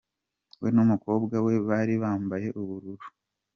[0.61, 3.05] We n'umukobwa we bari bambaye ubururu.